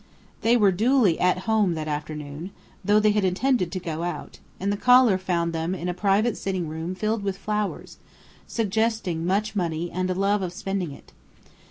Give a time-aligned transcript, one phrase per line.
[0.41, 2.49] They were duly "at home" that afternoon,
[2.83, 6.37] though they had intended to go out, and the caller found them in a private
[6.37, 7.99] sitting room filled with flowers,
[8.47, 11.11] suggesting much money and a love of spending it.